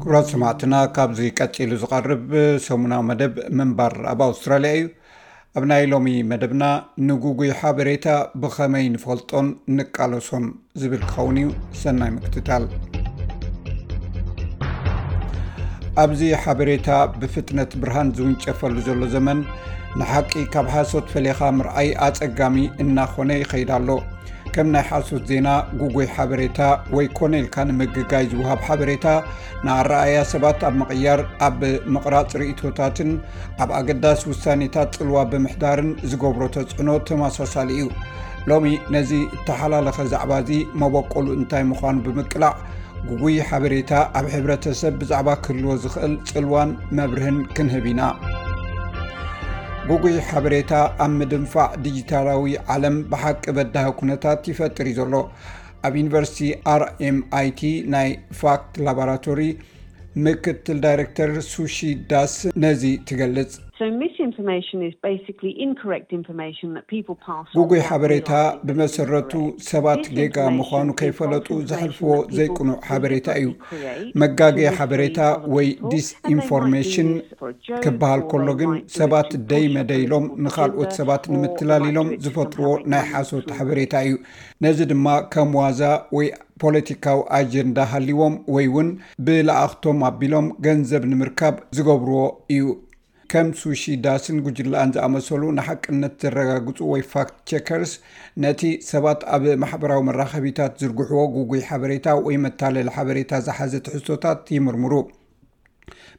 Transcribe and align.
ጉብራት 0.00 0.26
ሰማዕትና 0.32 0.74
ካብዚ 0.96 1.20
ቀፂሉ 1.38 1.70
ዝቐርብ 1.82 2.26
ሰሙናዊ 2.66 3.00
መደብ 3.08 3.32
ምንባር 3.58 3.94
ኣብ 4.10 4.20
ኣውስትራልያ 4.26 4.70
እዩ 4.78 4.84
ኣብ 5.58 5.64
ናይ 5.70 5.82
ሎሚ 5.92 6.06
መደብና 6.30 6.64
ንጉጉይ 7.08 7.50
ሓበሬታ 7.60 8.06
ብኸመይ 8.42 8.86
ንፈልጦን 8.94 9.48
ንቃለሶን 9.76 10.44
ዝብል 10.80 11.02
ክኸውን 11.08 11.38
እዩ 11.42 11.48
ሰናይ 11.82 12.10
ምክትታል 12.18 12.66
ኣብዚ 16.04 16.22
ሓበሬታ 16.44 16.88
ብፍጥነት 17.20 17.72
ብርሃን 17.84 18.10
ዝውንጨፈሉ 18.18 18.76
ዘሎ 18.90 19.02
ዘመን 19.16 19.40
ንሓቂ 20.00 20.32
ካብ 20.56 20.68
ሓሶት 20.76 21.08
ፈለካ 21.14 21.40
ምርኣይ 21.60 21.90
ኣፀጋሚ 22.08 22.58
እናኮነ 22.84 23.30
ይኸይዳ 23.42 23.72
ኣሎ 23.80 23.90
ከም 24.54 24.68
ናይ 24.74 24.84
ሓሶት 24.90 25.22
ዜና 25.30 25.48
ጉጉይ 25.80 26.06
ሓበሬታ 26.14 26.58
ወይ 26.96 27.06
ኮነ 27.18 27.32
ኢልካ 27.42 27.56
ንምግጋይ 27.68 28.24
ዝውሃብ 28.32 28.60
ሓበሬታ 28.66 29.06
ንኣረኣያ 29.66 30.18
ሰባት 30.32 30.60
ኣብ 30.68 30.74
መቕያር 30.80 31.20
ኣብ 31.46 31.60
ምቕራፅ 31.94 32.30
ርእቶታትን 32.40 33.10
ኣብ 33.64 33.70
ኣገዳሲ 33.78 34.20
ውሳኔታት 34.32 34.90
ጽልዋ 34.96 35.16
ብምሕዳርን 35.32 35.90
ዝገብሮ 36.12 36.42
ተጽዕኖ 36.56 36.88
ተማሳሳሊ 37.10 37.68
እዩ 37.76 37.86
ሎሚ 38.50 38.66
ነዚ 38.94 39.10
እተሓላለኸ 39.36 39.98
ዛዕባ 40.14 40.32
እዙ 40.44 40.50
መበቀሉ 40.82 41.26
እንታይ 41.40 41.64
ምዃኑ 41.72 41.96
ብምቅላዕ 42.08 42.52
ጉጉይ 43.10 43.38
ሓበሬታ 43.50 43.90
ኣብ 44.18 44.26
ሕብረተሰብ 44.36 44.94
ብዛዕባ 45.02 45.28
ክህልዎ 45.44 45.76
ዝኽእል 45.84 46.14
ጽልዋን 46.30 46.70
መብርህን 46.98 47.38
ክንህብ 47.58 47.86
ኢና 47.92 48.02
ጉጉይ 49.88 50.16
ሓበሬታ 50.28 50.70
ኣብ 51.04 51.12
ምድንፋዕ 51.18 51.68
ዲጂታላዊ 51.82 52.54
ዓለም 52.74 52.94
ብሓቂ 53.10 53.42
በዳህኩነታት 53.56 54.48
ይፈጥር 54.50 54.86
እዩ 54.92 54.96
ዘሎ 54.98 55.14
ኣብ 55.88 55.94
ዩኒቨርሲቲ 56.00 56.40
አrኤmኣit 56.72 57.60
ናይ 57.94 58.08
ፋክት 58.40 58.72
ላቦራቶሪ 58.86 59.40
ምክትል 60.24 60.78
ዳይረክተር 60.86 61.30
ሱሺ 61.52 61.76
ዳስ 62.12 62.34
ነዚ 62.64 62.82
ትገልጽ 63.10 63.54
ጉጉይ 67.56 67.82
ሓበሬታ 67.88 68.32
ብመሰረቱ 68.66 69.32
ሰባት 69.70 70.04
ጌጋ 70.18 70.36
ምኳኑ 70.58 70.86
ከይፈለጡ 71.00 71.48
ዘሕልፍዎ 71.70 72.10
ዘይቁኑዕ 72.36 72.76
ሓበሬታ 72.88 73.28
እዩ 73.40 73.48
መጋጊ 74.22 74.58
ሓበሬታ 74.78 75.18
ወይ 75.54 75.68
ዲስኢንፎርሜሽን 75.92 77.10
ክበሃል 77.84 78.22
ከሎ 78.30 78.48
ግን 78.62 78.72
ሰባት 78.98 79.30
ደይ 79.50 79.66
መደይሎም 79.76 80.26
ንካልኦት 80.46 80.92
ሰባት 81.00 81.22
ንምትላሊሎም 81.34 82.10
ዝፈጥርዎ 82.26 82.72
ናይ 82.94 83.04
ሓሶት 83.12 83.48
ሓበሬታ 83.58 83.94
እዩ 84.08 84.16
ነዚ 84.66 84.78
ድማ 84.94 85.06
ከምዋዛ 85.36 85.82
ወይ 86.18 86.28
ፖለቲካዊ 86.62 87.18
ኣጀንዳ 87.38 87.78
ሃሊዎም 87.92 88.34
ወይ 88.54 88.66
እውን 88.70 88.88
ብላኣኽቶም 89.24 89.98
ኣቢሎም 90.10 90.46
ገንዘብ 90.66 91.02
ንምርካብ 91.10 91.54
ዝገብርዎ 91.78 92.20
እዩ 92.54 92.62
ከም 93.32 93.48
ሱሺ 93.60 93.82
ዳስን 94.04 94.36
ጉጅላእን 94.46 94.92
ዝኣመሰሉ 94.96 95.42
ንሓቅነት 95.56 96.12
ዘረጋግፁ 96.22 96.78
ወይ 96.92 97.02
ፋክት 97.12 97.34
ቸከርስ 97.50 97.92
ነቲ 98.42 98.60
ሰባት 98.90 99.20
ኣብ 99.36 99.44
ማሕበራዊ 99.62 100.00
መራኸቢታት 100.08 100.72
ዝርግሕዎ 100.82 101.22
ጉጉይ 101.36 101.62
ሓበሬታ 101.68 102.06
ወይ 102.26 102.36
መታለሊ 102.44 102.90
ሓበሬታ 102.96 103.32
ዝሓዘ 103.46 103.72
ትሕዝቶታት 103.86 104.42
ይምርምሩ 104.56 104.92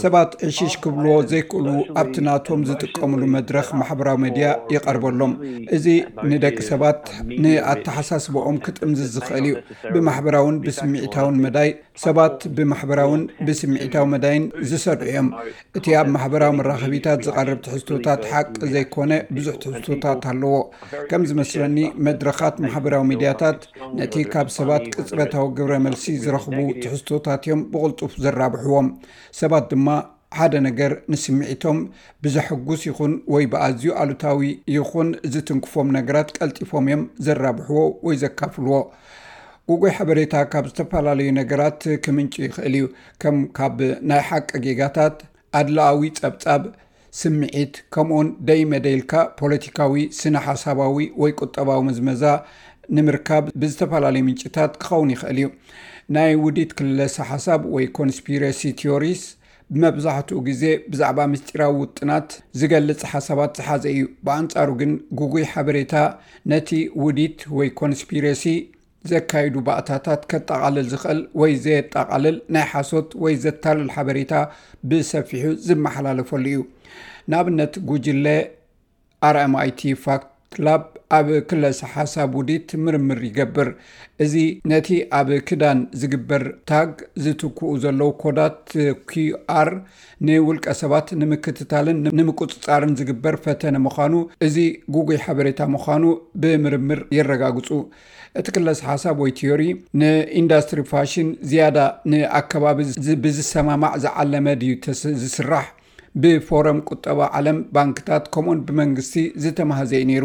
ሰባት 0.02 0.30
እሺሽ 0.46 0.72
ክብልዎ 0.82 1.12
ዘይክእል 1.30 1.66
ኣብቲ 2.00 2.14
ናቶም 2.26 2.60
ዝጥቀምሉ 2.68 3.20
መድረኽ 3.34 3.66
ማሕበራዊ 3.80 4.16
ሚድያ 4.24 4.46
ይቀርበሎም 4.74 5.32
እዚ 5.76 5.84
ንደቂ 6.30 6.56
ሰባት 6.70 7.00
ንኣተሓሳስቦኦም 7.42 8.56
ክጥምዚ 8.64 9.00
ዝኽእል 9.14 9.44
እዩ 9.50 9.54
ብማሕበራውን 9.94 10.56
ስ 10.78 10.80
ሰባት 12.06 12.36
ብማሕበራውን 12.56 13.22
ብስሚዒታዊ 13.46 14.04
መዳይን 14.14 14.44
ዝሰድዑ 14.68 15.04
እዮም 15.12 15.28
እቲ 15.78 15.86
ኣብ 16.00 16.06
ማሕበራዊ 16.16 16.52
መራኸቢታት 16.58 17.18
ዝቀርብ 17.26 17.58
ትሕዝቶታት 17.66 18.22
ሓቂ 18.32 18.52
ዘይኮነ 18.74 19.12
ብዙሕ 19.36 19.54
ትሕዝቶታት 19.64 20.22
ኣለዎ 20.32 20.54
ከም 21.10 21.22
ዝመስለኒ 21.30 21.76
መድረካት 22.08 22.54
ማሕበራዊ 22.66 23.02
ሚድያታት 23.12 23.60
ነቲ 24.00 24.14
ካብ 24.34 24.48
ሰባት 24.58 24.84
ቅፅረታዊ 24.96 25.46
ግብረ 25.58 25.74
መልሲ 25.88 26.06
ዝረኽቡ 26.24 26.58
ትሕዝቶታት 26.84 27.42
እዮም 27.48 27.62
ብቕልጡፍ 27.74 28.12
ዘራብሕዎም 28.26 28.86
ሰባት 29.40 29.64
ድማ 29.72 29.88
ሓደ 30.38 30.54
ነገር 30.66 30.92
ንስምዒቶም 31.12 31.78
ብዘሐጉስ 32.24 32.82
ይኹን 32.88 33.12
ወይ 33.34 33.44
ብኣዝዩ 33.52 33.84
ኣሉታዊ 34.02 34.42
ይኹን 34.76 35.08
ዝትንክፎም 35.32 35.88
ነገራት 35.96 36.28
ቀልጢፎም 36.36 36.86
እዮም 36.90 37.02
ዘራብሕዎ 37.26 37.80
ወይ 38.06 38.16
ዘካፍልዎ 38.22 38.76
ጉጎይ 39.70 39.92
ሓበሬታ 39.96 40.34
ካብ 40.52 40.64
ዝተፈላለዩ 40.70 41.28
ነገራት 41.40 41.80
ክምንጪ 42.04 42.34
ይኽእል 42.46 42.74
እዩ 42.78 42.86
ከም 43.22 43.36
ካብ 43.56 43.76
ናይ 44.10 44.22
ሓቂ 44.28 44.48
ጌጋታት 44.64 45.16
ኣድላኣዊ 45.58 46.02
ፀብጻብ 46.22 46.62
ስምዒት 47.20 47.74
ከምኡውን 47.94 48.28
ደይ 48.48 48.60
መደይልካ 48.72 49.12
ፖለቲካዊ 49.38 50.02
ስነ 50.20 50.34
ሓሳባዊ 50.46 50.96
ወይ 51.22 51.32
ቁጠባዊ 51.40 51.80
መዝመዛ 51.88 52.22
ንምርካብ 52.96 53.44
ብዝተፈላለዩ 53.62 54.22
ምንጭታት 54.28 54.72
ክኸውን 54.82 55.10
ይኽእል 55.14 55.38
እዩ 55.42 55.48
ናይ 56.14 56.32
ውዲት 56.44 56.70
ክልለሰ 56.78 57.16
ሓሳብ 57.28 57.60
ወይ 57.74 57.84
ኮንስፒረሲ 57.96 58.60
ቴዎሪስ 58.78 59.20
ብመብዛሕትኡ 59.74 60.38
ግዜ 60.48 60.62
ብዛዕባ 60.92 61.18
ምስጢራዊ 61.32 61.72
ውጥናት 61.82 62.30
ዝገልፅ 62.60 63.02
ሓሳባት 63.12 63.52
ዝሓዘ 63.58 63.84
እዩ 63.92 64.00
ብአንጻሩ 64.26 64.70
ግን 64.80 64.92
ጉጉይ 65.20 65.44
ሓበሬታ 65.52 65.92
ነቲ 66.52 66.70
ውዲት 67.04 67.38
ወይ 67.58 67.68
ኮንስፒሬሲ 67.80 68.44
ዘካይዱ 69.10 69.54
ባእታታት 69.68 70.24
ከጣቓልል 70.32 70.88
ዝኽእል 70.94 71.20
ወይ 71.42 71.52
ዘየጣቓልል 71.66 72.38
ናይ 72.56 72.66
ሓሶት 72.72 73.08
ወይ 73.24 73.36
ዘታልል 73.44 73.86
ሓበሬታ 73.98 74.32
ብሰፊሑ 74.90 75.44
ዝመሓላለፈሉ 75.68 76.44
እዩ 76.54 76.58
ንኣብነት 77.30 77.74
ጉጅለ 77.90 78.26
rmit 79.36 79.80
ፋክት 80.02 80.28
ክላብ 80.54 80.84
ኣብ 81.16 81.28
ክለስ 81.48 81.78
ሓሳብ 81.90 82.30
ውዲት 82.38 82.70
ምርምር 82.84 83.18
ይገብር 83.26 83.68
እዚ 84.24 84.32
ነቲ 84.70 84.88
ኣብ 85.18 85.28
ክዳን 85.48 85.78
ዝግበር 86.00 86.44
ታግ 86.70 86.90
ዝትኩኡ 87.24 87.70
ዘለው 87.84 88.10
ኮዳት 88.22 88.58
ኪኣር 89.10 89.70
ንውልቀ 90.28 90.66
ሰባት 90.80 91.08
ንምክትታልን 91.20 92.00
ንምቁፅፃርን 92.20 92.96
ዝግበር 93.00 93.36
ፈተነ 93.46 93.76
ምዃኑ 93.86 94.14
እዚ 94.46 94.56
ጉጉይ 94.96 95.20
ሓበሬታ 95.24 95.60
ምዃኑ 95.74 96.04
ብምርምር 96.44 97.02
ይረጋግፁ 97.18 97.68
እቲ 98.40 98.46
ክለስ 98.56 98.80
ሓሳብ 98.90 99.16
ወይ 99.24 99.34
ቴዮሪ 99.40 99.62
ንኢንዳስትሪ 100.02 100.82
ፋሽን 100.94 101.30
ዝያዳ 101.52 101.78
ንኣከባቢ 102.12 102.78
ብዝሰማማዕ 103.26 103.94
ዝዓለመ 104.06 104.46
ድዩ 104.62 104.72
ዝስራሕ 105.24 105.64
ብፎረም 106.22 106.78
ቁጠባ 106.92 107.18
ዓለም 107.38 107.58
ባንክታት 107.74 108.24
ከምኡን 108.34 108.60
ብመንግስቲ 108.68 109.14
ዝተማሃዘኢ 109.42 110.00
ነይሩ 110.10 110.24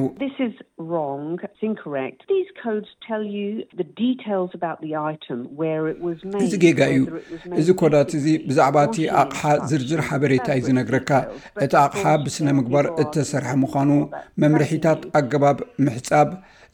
እዚ 6.46 6.54
ጌጋ 6.64 6.82
እዩ 6.94 6.98
እዚ 7.62 7.68
ኮዳት 7.82 8.10
እዚ 8.20 8.26
ብዛዕባ 8.50 8.78
እቲ 8.88 8.98
ኣቕሓ 9.22 9.44
ዝርዝር 9.72 10.02
ሓበሬታ 10.10 10.48
እዩ 10.60 10.66
ዝነግረካ 10.70 11.12
እቲ 11.68 11.72
ኣቕሓ 11.86 12.04
ብስነ 12.26 12.48
ምግባር 12.60 12.88
እተሰርሐ 13.06 13.52
ምኳኑ 13.66 13.92
መምርሒታት 14.44 15.02
ኣገባብ 15.22 15.60
ምሕፃብ 15.86 16.30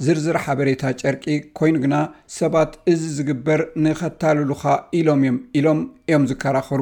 ዝርዝር 0.05 0.37
ሓበሬታ 0.45 0.83
ጨርቂ 1.01 1.25
ኮይኑ 1.57 1.75
ግና 1.83 1.95
ሰባት 2.39 2.71
እዚ 2.93 3.01
ዝግበር 3.17 3.59
ንኸታልሉካ 3.85 4.63
ኢሎም 4.99 5.19
እዮም 5.25 5.37
ኢሎም 5.59 5.79
እዮም 6.09 6.23
ዝከራኸሩ 6.29 6.79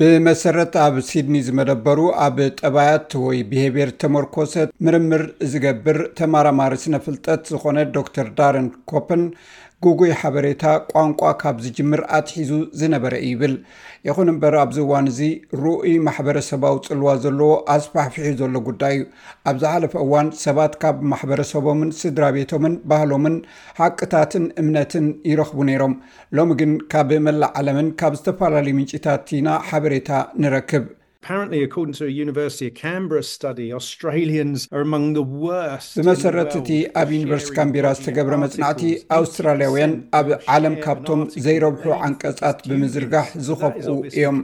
ብመሰረት 0.00 0.74
ኣብ 0.84 0.94
ሲድኒ 1.08 1.34
ዝመደበሩ 1.46 1.98
ኣብ 2.24 2.36
ጠባያት 2.60 3.08
ወይ 3.26 3.38
ብሄብር 3.50 3.90
ተመርኮሰ 4.02 4.54
ምርምር 4.86 5.22
ዝገብር 5.52 5.98
ተማራማሪ 6.18 6.72
ስነፍልጠት 6.84 7.42
ዝኾነ 7.52 7.76
ዶክተር 7.96 8.26
ዳረን 8.38 8.66
ኮፐን 8.90 9.22
ጉጉይ 9.84 10.12
ሓበሬታ 10.20 10.62
ቋንቋ 10.92 11.20
ካብ 11.40 11.56
ዝጅምር 11.64 12.00
ኣትሒዙ 12.18 12.50
ዝነበረ 12.80 13.14
ይብል 13.30 13.54
ይኹን 14.08 14.28
እምበር 14.32 14.54
ኣብዚ 14.62 14.78
እዋን 14.84 15.06
እዚ 15.10 15.18
ርኡይ 15.62 15.94
ማሕበረሰባዊ 16.06 16.74
ፅልዋ 16.86 17.08
ዘለዎ 17.24 17.50
ኣስፋሕፍሒ 17.74 18.30
ዘሎ 18.40 18.54
ጉዳይ 18.70 18.96
እዩ 18.98 19.04
ኣብ 19.50 19.56
ዝሓለፈ 19.64 19.92
እዋን 20.06 20.28
ሰባት 20.44 20.72
ካብ 20.84 20.96
ማሕበረሰቦምን 21.12 21.90
ስድራ 22.00 22.24
ቤቶምን 22.36 22.76
ባህሎምን 22.92 23.36
ሓቅታትን 23.80 24.46
እምነትን 24.62 25.08
ይረኽቡ 25.32 25.58
ነይሮም 25.70 25.94
ሎሚ 26.38 26.52
ግን 26.62 26.72
ካብ 26.94 27.12
መላእ 27.26 27.52
ዓለምን 27.62 27.90
ካብ 28.02 28.14
ዝተፈላለዩ 28.20 28.74
ምንጭታት 28.80 29.28
እና 29.40 29.50
ሓበሬታ 29.70 30.10
ንረክብ 30.44 30.86
ብመሰረት 35.96 36.52
እቲ 36.60 36.70
ኣብ 37.00 37.08
ዩኒቨርሲቲ 37.16 37.48
ካምቢራ 37.56 37.86
ዝተገብረ 37.98 38.34
መፅናዕቲ 38.42 38.82
ኣውስትራልያውያን 39.18 39.92
ኣብ 40.18 40.28
ዓለም 40.56 40.74
ካብቶም 40.84 41.22
ዘይረብሑ 41.46 41.86
ዓንቀፃት 42.08 42.58
ብምዝርጋሕ 42.70 43.28
ዝኸብኩ 43.48 43.86
እዮም 44.12 44.38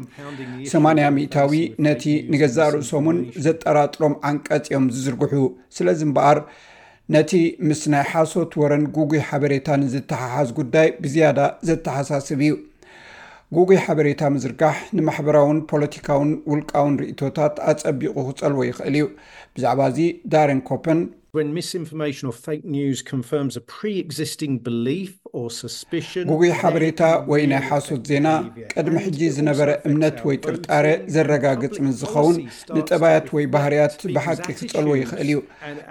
80 0.73 1.27
ታዊ 1.37 1.55
ነቲ 1.87 2.05
ንገዛእ 2.33 2.71
ርእሶምን 2.77 3.19
ዘጠራጥሮም 3.47 4.17
ዓንቀፅ 4.33 4.65
እዮም 4.71 4.87
ዝዝርግሑ 4.97 5.35
ስለዚ 5.79 6.01
እምበኣር 6.09 6.41
ነቲ 7.17 7.33
ምስ 7.69 7.81
ናይ 7.95 8.05
ሓሶት 8.11 8.53
ወረን 8.65 8.85
ጉጉይ 8.99 9.23
ሓበሬታ 9.31 9.69
ንዝተሓሓዝ 9.85 10.51
ጉዳይ 10.61 10.89
ብዝያዳ 11.05 11.39
ዘተሓሳስብ 11.71 12.41
እዩ 12.49 12.53
ጉጉይ 13.57 13.79
ሓበሬታ 13.85 14.23
ምዝርጋሕ 14.35 14.77
ንማሕበራውን 14.99 15.59
ፖለቲካውን 15.71 16.31
ውልቃውን 16.51 16.95
ርእቶታት 17.01 17.55
ኣፀቢቑ 17.71 18.15
ክፀልዎ 18.29 18.61
ይኽእል 18.67 18.95
እዩ 18.99 19.05
ብዛዕባ 19.57 19.81
እዚ 19.93 19.99
ዳርን 20.35 20.61
ኮፐን 20.71 21.01
ሚስንf 21.59 21.91
fk 22.45 22.57
ws 22.77 23.03
ር 23.61 23.65
pርxስንግ 23.73 24.55
ብlፍ 24.67 25.13
ጉጉይ 26.31 26.51
ሓበሬታ 26.61 27.03
ወይ 27.31 27.43
ናይ 27.51 27.61
ሓሶት 27.69 28.01
ዜና 28.11 28.27
ቀድሚ 28.73 28.97
ሕጂ 29.05 29.21
ዝነበረ 29.37 29.69
እምነት 29.89 30.17
ወይ 30.29 30.37
ጥርጣር 30.45 30.87
ዘረጋግፅ 31.15 31.77
ምስ 31.85 31.95
ዝኸውን 32.01 32.37
ንጥባያት 32.77 33.27
ወይ 33.37 33.45
ባህርያት 33.55 33.95
ብሓቂ 34.17 34.45
ክፀልዎ 34.59 34.95
ይክእል 35.01 35.21
እዩ 35.31 35.39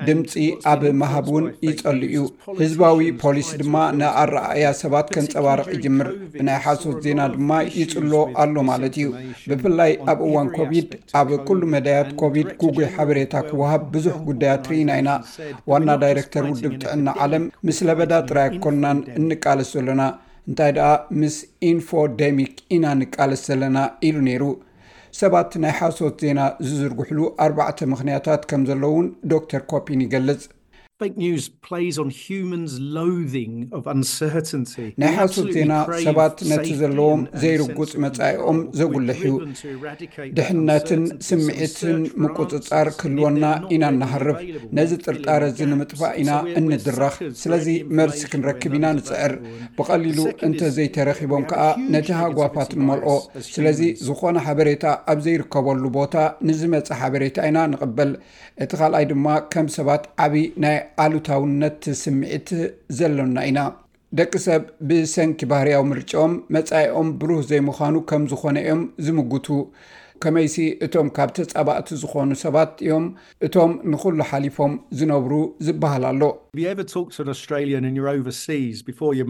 ድምፂ 0.10 0.34
ኣብ 0.72 0.82
መሃብ 1.02 1.28
እውን 1.32 1.46
ይፀል 1.68 2.00
እዩ 2.10 2.20
ህዝባዊ 2.62 3.00
ፖሊስ 3.24 3.50
ድማ 3.62 3.74
ንኣረኣያ 4.02 4.68
ሰባት 4.82 5.10
ከንፀባርቕ 5.16 5.68
ይጅምር 5.76 6.10
ብናይ 6.38 6.60
ሓሶት 6.66 7.00
ዜና 7.08 7.20
ድማ 7.38 7.50
ይፅሎ 7.80 8.14
ኣሎ 8.46 8.56
ማለት 8.70 8.94
እዩ 9.02 9.10
ብፍላይ 9.50 9.92
ኣብ 10.14 10.22
እዋን 10.28 10.52
ኮቪድ 10.60 10.88
ኣብ 11.22 11.32
ኩሉ 11.50 11.62
መዳያት 11.78 12.12
ኮቪድ 12.22 12.48
ጉጉይ 12.64 12.90
ሓበሬታ 12.98 13.34
ክወሃብ 13.50 13.82
ብዙሕ 13.96 14.16
ጉዳያት 14.30 14.64
ርኢና 14.74 14.90
ኢና 15.04 15.10
ዋና 15.74 15.90
ዳይረክተር 16.06 16.46
ውድብ 16.54 16.76
ጥዕና 16.84 17.08
ዓለም 17.26 17.44
ምስ 17.68 17.80
ለበዳ 17.90 18.14
ጥራይ 18.32 18.48
ኮናን 18.64 18.98
ንቃለስ 19.32 19.70
ዘለና 19.78 20.04
እንታይ 20.50 20.72
ደኣ 20.78 20.88
ምስ 21.20 21.36
ኢንፎደሚክ 21.72 22.56
ኢና 22.76 22.86
ንቃለስ 23.02 23.42
ዘለና 23.50 23.78
ኢሉ 24.08 24.18
ነይሩ 24.30 24.44
ሰባት 25.20 25.52
ናይ 25.64 25.74
ሓሶት 25.80 26.18
ዜና 26.26 26.42
ዝዝርግሕሉ 26.68 27.20
4ርባዕተ 27.48 27.80
ምክንያታት 27.94 28.42
ከም 28.52 28.62
ዘለ 28.70 28.84
እውን 28.92 29.08
ዶክተር 29.34 29.62
ኮፒን 29.72 30.02
ይገልፅ 30.06 30.42
ናይ 35.02 35.12
ሓሶት 35.20 35.48
ዜና 35.58 35.74
ሰባት 36.06 36.36
ነቲ 36.52 36.68
ዘለዎም 36.82 37.22
ዘይርጉፅ 37.44 37.92
መጻኢኦም 38.04 38.58
ዘጉልሕዩ 38.80 39.34
ድሕነትን 40.40 41.04
ስምዒትን 41.28 41.98
ምቁፅፃር 42.24 42.88
ክህልወና 43.00 43.46
ኢና 43.76 43.84
እናሃርፍ 43.94 44.38
ነዚ 44.80 44.92
ጥርጣር 45.06 45.42
እዚ 45.50 45.60
ንምጥፋእ 45.72 46.14
ኢና 46.24 46.32
እንድራኽ 46.62 47.16
ስለዚ 47.42 47.68
መርሲ 48.00 48.22
ክንረክብ 48.34 48.76
ኢና 48.80 48.88
ንፅዕር 49.00 49.34
ብቀሊሉ 49.80 50.20
እንተዘይተረኺቦም 50.50 51.46
ከዓ 51.54 51.64
ነቲ 51.96 52.08
ሃጓፋት 52.22 52.72
ንመልኦ 52.82 53.10
ስለዚ 53.54 53.80
ዝኾነ 54.08 54.38
ሓበሬታ 54.48 54.86
ኣብ 55.14 55.20
ዘይርከበሉ 55.28 55.84
ቦታ 56.00 56.16
ንዝመፀ 56.50 56.94
ሓበሬታ 57.02 57.38
ኢና 57.50 57.60
ንቕበል 57.74 58.14
እቲ 58.64 58.72
ካልኣይ 58.80 59.06
ድማ 59.14 59.28
ከም 59.54 59.68
ሰባት 59.80 60.04
ዓብይ 60.24 60.46
ናይ 60.64 60.76
ኣሉታውነት 61.04 61.84
ስምዒት 62.02 62.50
ዘለና 63.00 63.36
ኢና 63.52 63.60
ደቂ 64.20 64.34
ሰብ 64.46 64.64
ብሰንኪ 64.88 65.40
ባህርያዊ 65.52 65.84
ምርጮም 65.92 66.32
መፃኢኦም 66.56 67.10
ብሩህ 67.20 67.42
ዘይምዃኑ 67.52 67.96
ከም 68.10 68.24
ዝኾነ 68.32 68.58
ዮም 68.70 68.82
ዝምግቱ 69.08 69.48
ከመይሲ 70.24 70.56
እቶም 70.86 71.08
ካብቲፀባእቲ 71.18 71.88
ዝኾኑ 72.02 72.32
ሰባት 72.46 72.72
እዮም 72.86 73.06
እቶም 73.48 73.72
ንኩሉ 73.92 74.20
ሓሊፎም 74.32 74.74
ዝነብሩ 75.00 75.32
ዝበሃል 75.68 76.06
ኣሎ 76.12 76.24
ስ 78.38 78.88
ቨ 78.88 79.30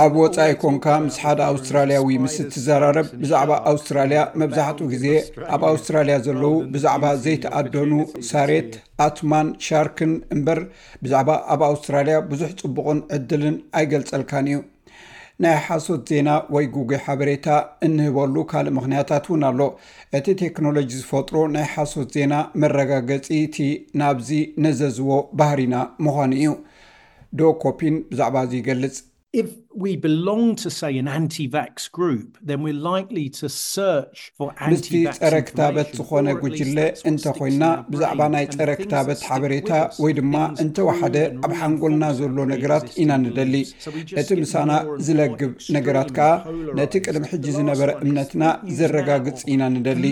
ኣብ 0.00 0.14
ወፃኢ 0.22 0.52
ኮንካ 0.62 0.86
ምስ 1.04 1.14
ሓደ 1.22 1.40
ኣውስትራልያዊ 1.52 2.06
ምስሊ 2.22 2.42
ትዘራርብ 2.54 3.06
ብዛዕባ 3.20 3.50
ኣውስትራልያ 3.70 4.20
መብዛሕትኡ 4.40 4.86
ግዜ 4.94 5.06
ኣብ 5.54 5.62
ኣውስትራልያ 5.70 6.16
ዘለው 6.26 6.54
ብዛዕባ 6.74 7.04
ዘይተኣደኑ 7.24 7.92
ሳሬት 8.30 8.72
ኣትማን 9.06 9.48
ሻርክን 9.66 10.12
እምበር 10.34 10.60
ብዛዕባ 11.04 11.30
ኣብ 11.54 11.62
ኣውስትራልያ 11.70 12.16
ብዙሕ 12.32 12.50
ፅቡቕን 12.60 12.98
ዕድልን 13.16 13.56
ኣይገልፀልካን 13.80 14.48
እዩ 14.52 14.60
ናይ 15.44 15.56
ሓሶት 15.66 16.02
ዜና 16.12 16.28
ወይ 16.56 16.66
ጉጉ 16.74 16.90
ሓበሬታ 17.06 17.46
እንህበሉ 17.88 18.36
ካልእ 18.50 18.74
ምኽንያታት 18.76 19.24
እውን 19.30 19.42
ኣሎ 19.50 19.60
እቲ 20.18 20.26
ቴክኖሎጂ 20.44 20.90
ዝፈጥሮ 21.00 21.36
ናይ 21.56 21.66
ሓሶት 21.72 22.10
ዜና 22.18 22.34
መረጋገፂ 22.64 23.30
ቲ 23.56 23.70
ናብዚ 24.02 24.30
ነዘዝዎ 24.66 25.18
ባህሪና 25.40 25.74
ምዃኑ 26.06 26.32
እዩ 26.42 26.52
ዶ 27.40 27.50
ኮፒን 27.64 27.96
ብዛዕባ 28.12 28.36
እዙ 28.46 28.52
ይገልፅ 28.60 28.94
ب 29.42 29.63
ምስቲ 34.72 34.94
ፀረ 35.18 35.34
ክታበት 35.46 35.88
ዝኾነ 35.98 36.26
ጉጅለ 36.42 36.78
እንተኮይንና 37.10 37.64
ብዛዕባ 37.92 38.20
ናይ 38.34 38.44
ፀረ 38.56 38.70
ክታበት 38.82 39.18
ሓበሬታ 39.28 39.70
ወይ 40.02 40.12
ድማ 40.18 40.34
እንተወሓደ 40.64 41.16
ኣብ 41.48 41.52
ሓንጎልና 41.60 42.04
ዘሎ 42.18 42.36
ነገራት 42.52 42.86
ኢና 43.04 43.10
ንደሊ 43.24 43.54
እቲ 44.22 44.28
ምሳና 44.42 44.72
ዝለግብ 45.06 45.52
ነገራት 45.78 46.10
ከዓ 46.18 46.30
ነቲ 46.80 46.94
ቅድም 47.06 47.26
ሕጂ 47.32 47.44
ዝነበረ 47.58 47.90
እምነትና 48.06 48.44
ዘረጋግፅ 48.78 49.42
ኢና 49.54 49.62
ንደሊ 49.78 50.04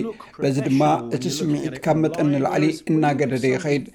በዚ 0.43 0.57
ድማ 0.69 0.83
እቲ 1.19 1.25
ስሚዒት 1.39 1.79
ካብ 1.87 2.01
መጠኒላዕሊ 2.07 2.69
እናገደደ 2.93 3.45
ይኸይድ 3.55 3.87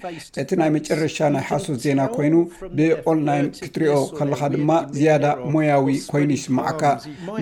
እቲ 0.44 0.50
ናይ 0.62 0.72
መጨረሻ 0.78 1.16
ናይ 1.36 1.46
ሓሶስ 1.50 1.78
ዜና 1.86 2.00
ኮይኑ 2.16 2.34
ብኦንላይን 2.78 3.50
ክትርዮ 3.64 3.92
ከለካ 4.18 4.42
ድማ 4.56 4.72
ያዳ 5.06 5.24
ያዊ 5.70 5.86
ኮይኑ 6.12 6.28
ይስማዓካ 6.38 6.82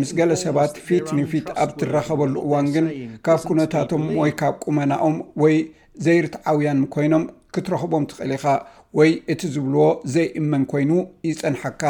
ምስ 0.00 0.10
ገለ 0.18 0.32
ሰባት 0.44 0.74
ፊት 0.86 1.06
ንፊት 1.18 1.46
ኣብ 1.62 1.70
ትረኸበሉ 1.80 2.34
እዋን 2.46 2.66
ግን 2.74 2.86
ካብ 3.26 3.40
ኩነታቶም 3.48 4.04
ወይ 4.20 4.32
ካብ 4.40 4.54
ቁመናኦም 4.66 5.16
ወይ 5.42 5.56
ዘይርትዓውያን 6.06 6.80
ኮይኖም 6.94 7.24
ክትረኽቦም 7.54 8.04
ትኽእል 8.10 8.32
ኢኻ 8.38 8.44
ወይ 8.98 9.10
እቲ 9.32 9.40
ዝብልዎ 9.54 9.84
ዘይእመን 10.14 10.64
ኮይኑ 10.72 10.90
ይፀንሓካ 11.28 11.82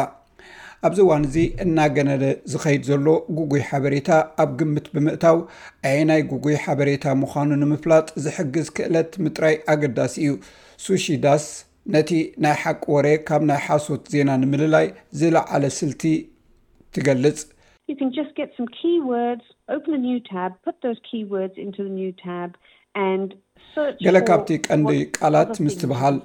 ኣብዚ 0.87 0.99
እዋን 1.05 1.23
እዚ 1.29 1.37
እናገነ 1.65 2.11
ዝከይድ 2.53 2.83
ዘሎ 2.89 3.07
ጉጉይ 3.37 3.63
ሓበሬታ 3.69 4.11
ኣብ 4.43 4.51
ግምት 4.59 4.87
ብምእታው 4.95 5.39
ኣይ 5.91 6.01
ናይ 6.09 6.21
ጉጉይ 6.33 6.57
ሓበሬታ 6.65 7.05
ምዃኑ 7.23 7.51
ንምፍላጥ 7.63 8.07
ዝሕግዝ 8.25 8.69
ክእለት 8.77 9.13
ምጥራይ 9.25 9.57
ኣገዳሲ 9.73 10.15
እዩ 10.27 10.35
ሱሺዳስ 10.85 11.47
ነቲ 11.95 12.11
ናይ 12.45 12.55
ሓቂ 12.63 12.83
ወሬ 12.95 13.07
ካብ 13.27 13.43
ናይ 13.51 13.59
ሓሶት 13.67 14.05
ዜና 14.13 14.31
ንምልላይ 14.43 14.87
ዝለዓለ 15.19 15.65
ስልቲ 15.79 16.03
ትገልጽ 16.95 17.41
ወ 19.11 19.23
ወ 21.31 23.13
ገለ 24.05 24.17
ካብቲ 24.29 24.49
ቀንዲ 24.67 24.91
ቃላት 25.17 25.51
ምስ 25.65 25.75
ትበሃል 25.81 26.17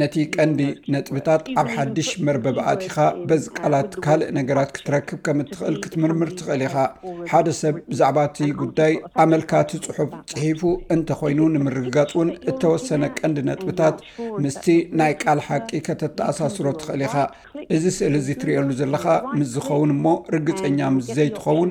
ነቲ 0.00 0.14
ቀንዲ 0.34 0.60
ነጥብታት 0.94 1.42
ኣብ 1.60 1.66
ሓድሽ 1.76 2.08
መርበብ 2.26 2.58
ኣትኻ 2.70 2.94
በዚ 3.28 3.42
ቃላት 3.58 3.90
ካልእ 4.04 4.28
ነገራት 4.38 4.70
ክትረክብ 4.76 5.18
ከም 5.26 5.38
ትኽእል 5.52 5.76
ክትምርምር 5.84 6.30
ትኽእል 6.38 6.62
ኢኻ 6.66 6.76
ሓደ 7.30 7.48
ሰብ 7.60 7.74
ብዛዕባቲ 7.90 8.38
ጉዳይ 8.62 8.92
ኣመልካቲ 9.24 9.72
ፅሑፍ 9.86 10.12
ፅሒፉ 10.32 10.60
እንተኮይኑ 10.96 11.40
ንምርግጋፅ 11.56 12.12
ውን 12.20 12.30
እተወሰነ 12.52 13.02
ቀንዲ 13.20 13.36
ነጥብታት 13.50 13.98
ምስቲ 14.44 14.68
ናይ 15.00 15.14
ቃል 15.24 15.42
ሓቂ 15.48 15.68
ከተተኣሳስሮ 15.88 16.66
ትኽእል 16.82 17.04
ኢኻ 17.08 17.16
እዚ 17.78 17.84
ስእል 17.98 18.16
እዚ 18.20 18.28
ትርየሉ 18.44 18.70
ዘለካ 18.82 19.06
ምስ 19.38 19.50
ዝኸውን 19.56 19.92
እሞ 19.96 20.06
ርግፀኛ 20.36 20.80
ምስ 20.98 21.06
ዘይትኸውን 21.18 21.70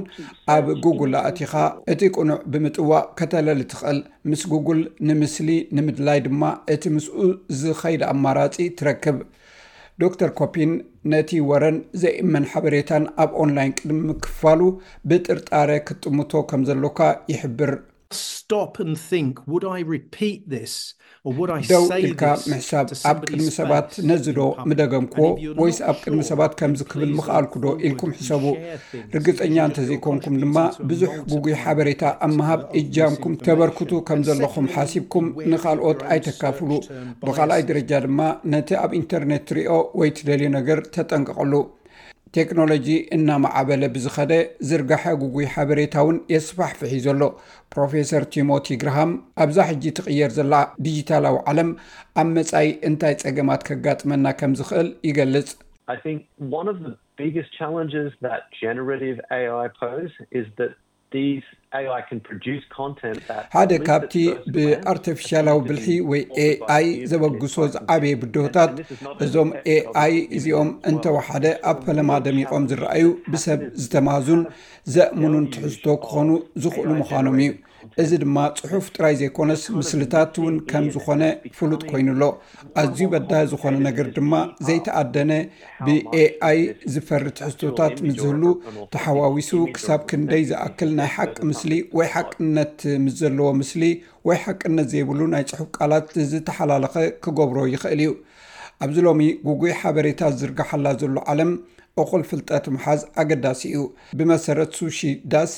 ኣብ 0.57 0.67
ጉግል 0.85 1.15
ኣእትኻ 1.25 1.55
እቲ 1.95 2.01
ቁኑዕ 2.19 2.39
ብምጥዋቅ 2.53 3.05
ከተለሊ 3.21 3.61
ትኽእል 3.73 3.99
ምስ 4.31 4.41
ጉግል 4.53 4.79
ንምስሊ 5.11 5.49
ንምድላይ 5.77 6.19
ድማ 6.25 6.43
እቲ 6.73 6.83
ምስኡ 6.95 7.17
ዝኸይዲ 7.59 8.01
ኣማራፂ 8.13 8.55
ትረክብ 8.79 9.17
ዶተር 10.01 10.29
ኮፒን 10.39 10.71
ነቲ 11.11 11.29
ወረን 11.49 11.77
ዘይእመን 12.01 12.45
ሓበሬታን 12.51 13.03
ኣብ 13.23 13.31
ኦንላይን 13.43 13.73
ቅድሚ 13.79 14.07
ክፋሉ 14.25 14.61
ብጥርጣረ 15.11 15.69
ክጥምቶ 15.87 16.31
ከም 16.51 16.61
ዘሎካ 16.69 16.99
ይሕብር 17.31 17.71
ደው 21.71 21.83
ኢልካ 22.05 22.23
ምሕሳብ 22.51 22.87
ኣብ 23.09 23.17
ቅድሚ 23.27 23.47
ሰባት 23.57 23.89
ነዝ 24.09 24.25
ዶ 24.37 24.47
ምደገምክዎ 24.69 25.23
ወይስ 25.61 25.77
ኣብ 25.91 25.97
ቅድሚ 26.03 26.21
ሰባት 26.31 26.53
ከምዚ 26.59 26.81
ክብል 26.91 27.11
ምኽኣልኩ 27.17 27.53
ዶ 27.65 27.73
ኢልኩም 27.87 28.11
ሕሰቡ 28.17 28.45
ርግፀኛ 29.15 29.55
እንተዘይኮንኩም 29.69 30.35
ድማ 30.43 30.57
ብዙሕ 30.91 31.13
ጉጉይ 31.33 31.55
ሓበሬታ 31.63 32.03
ኣምሃብ 32.27 32.61
እጃምኩም 32.81 33.33
ተበርክቱ 33.47 33.91
ከም 34.07 34.21
ዘለኹም 34.29 34.67
ሓሲብኩም 34.75 35.27
ንኻልኦት 35.51 36.01
ኣይተካፍሉ 36.15 36.71
ብኻልኣይ 37.27 37.63
ደረጃ 37.71 37.91
ድማ 38.07 38.19
ነቲ 38.53 38.69
ኣብ 38.85 38.91
ኢንተርነት 39.01 39.45
ትርዮ 39.51 39.69
ወይ 40.01 40.11
ትደልዩ 40.17 40.49
ነገር 40.59 40.81
ተጠንቀቐሉ 40.97 41.53
ቴክኖሎጂ 42.35 42.87
እናማዓበለ 43.15 43.81
ብዝኸደ 43.95 44.33
ዝርጋሐ 44.67 45.03
ጉጉይ 45.21 45.47
ሓበሬታውን 45.53 46.17
የስፋሕፍሒ 46.33 46.91
ዘሎ 47.05 47.19
ፕሮፌሰር 47.73 48.23
ቲሞቲ 48.33 48.67
ግርሃም 48.81 49.11
ኣብዛ 49.45 49.57
ሕጂ 49.69 49.83
ትቕየር 49.97 50.31
ዘለ 50.37 50.53
ዲጂታላዊ 50.85 51.37
ዓለም 51.51 51.71
ኣብ 52.21 52.29
መጻኢ 52.37 52.69
እንታይ 52.89 53.15
ጸገማት 53.23 53.63
ከጋጥመና 53.69 54.25
ከም 54.41 54.53
ዝኽእል 54.59 54.89
ይገልጽ 55.09 55.49
ሓደ 63.53 63.71
ካብቲ 63.87 64.13
ብኣርተፊሻላዊ 64.53 65.57
ብልሒ 65.67 65.87
ወይ 66.09 66.21
aኣይ 66.45 66.87
ዘበግሶ 67.11 67.55
ዝዓበየ 67.73 68.13
ብድታት 68.21 68.71
እዞም 69.25 69.49
aኣይ 69.75 70.15
እዚኦም 70.37 70.69
እንተወሓደ 70.91 71.45
ኣብ 71.71 71.77
ፈለማ 71.87 72.09
ደሚቖም 72.27 72.63
ዝረኣዩ 72.71 73.07
ብሰብ 73.33 73.59
ዝተማዙን 73.81 74.43
ዘእምኑን 74.95 75.45
ትሕዝቶ 75.55 75.85
ክኾኑ 76.05 76.29
ዝኽእሉ 76.63 76.89
ምዃኖም 77.01 77.37
እዩ 77.43 77.51
እዚ 78.01 78.09
ድማ 78.23 78.37
ፅሑፍ 78.59 78.85
ጥራይ 78.95 79.13
ዘይኮነስ 79.21 79.61
ምስልታት 79.77 80.33
እውን 80.41 80.55
ከም 80.69 80.85
ዝኾነ 80.95 81.21
ፍሉጥ 81.57 81.81
ኮይኑሎ 81.91 82.21
ኣዝዩ 82.81 83.01
በዳህ 83.13 83.41
ዝኾነ 83.51 83.75
ነገር 83.87 84.07
ድማ 84.17 84.33
ዘይተኣደነ 84.67 85.31
ብኤኣይ 85.85 86.59
ዝፈርት 86.95 87.39
ሕዝቶታት 87.47 87.95
ምስዝህሉ 88.07 88.43
ተሓዋዊሱ 88.95 89.51
ክሳብ 89.77 90.01
ክንደይ 90.11 90.43
ዝኣክል 90.51 90.91
ናይ 90.99 91.09
ሓቂ 91.15 91.35
ምስሊ 91.51 91.73
ወይ 91.99 92.09
ሓቅነት 92.15 92.77
ምስ 93.05 93.15
ዘለዎ 93.21 93.49
ምስሊ 93.61 93.83
ወይ 94.29 94.39
ሓቅነት 94.45 94.87
ዘይብሉ 94.93 95.19
ናይ 95.35 95.45
ፅሑፍ 95.53 95.69
ቃላት 95.77 96.11
ዝተሓላለኸ 96.31 96.95
ክገብሮ 97.25 97.59
ይኽእል 97.75 98.01
እዩ 98.05 98.11
ኣብዚ 98.85 98.97
ሎሚ 99.07 99.21
ጉጉይ 99.47 99.73
ሓበሬታ 99.79 100.21
ዝርግሓላ 100.39 100.85
ዘሎ 101.01 101.17
ዓለም 101.33 101.49
እቁል 102.01 102.21
ፍልጠት 102.29 102.65
ምሓዝ 102.73 103.01
ኣገዳሲ 103.21 103.61
እዩ 103.69 103.81
ብመሰረት 104.17 104.71
ሱሺዳስ 104.79 105.51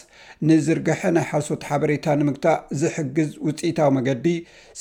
ንዝርግሐ 0.50 1.02
ናይ 1.16 1.26
ሓሶት 1.32 1.62
ሓበሬታ 1.70 2.06
ንምግታእ 2.20 2.58
ዝሕግዝ 2.82 3.30
ውፅኢታዊ 3.48 3.92
መገዲ 3.98 4.26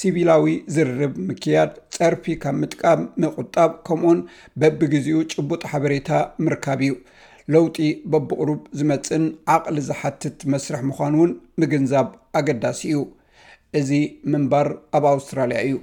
ሲቪላዊ 0.01 0.55
ዝርርብ 0.75 1.15
ምክያድ 1.29 1.73
ፀርፊ 1.99 2.25
ካብ 2.45 2.57
ምጥቃም 2.63 3.01
ምቁጣብ 3.25 3.73
ከምኡን 3.89 4.21
በብግዜኡ 4.63 5.21
ጭቡጥ 5.35 5.63
ሓበሬታ 5.73 6.11
ምርካብ 6.47 6.83
እዩ 6.89 6.95
ለውጢ 7.53 7.79
በብቕሩብ 8.11 8.61
ዝመፅን 8.81 9.25
ዓቕሊ 9.57 9.79
ዝሓትት 9.89 10.39
መስርሕ 10.53 10.83
ምኳኑ 10.91 11.15
እውን 11.21 11.33
ምግንዛብ 11.63 12.09
ኣገዳሲ 12.41 12.83
እዩ 12.93 13.01
እዚ 13.81 13.91
ምንባር 14.33 14.69
ኣብ 14.99 15.07
ኣውስትራልያ 15.15 15.61
እዩ 15.69 15.77